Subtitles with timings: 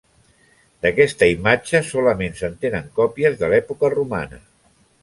[0.85, 4.43] D'aquesta imatge solament se'n tenen còpies de l'època romana.